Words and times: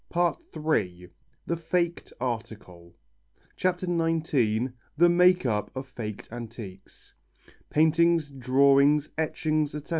PART 0.09 0.41
III 0.57 1.11
THE 1.45 1.55
FAKED 1.57 2.11
ARTICLE 2.19 2.95
CHAPTER 3.55 3.85
XIX 3.85 4.69
THE 4.97 5.09
MAKE 5.09 5.45
UP 5.45 5.69
OF 5.75 5.87
FAKED 5.89 6.27
ANTIQUES 6.31 7.13
Paintings, 7.69 8.31
drawings, 8.31 9.09
etchings, 9.19 9.75
etc. 9.75 9.89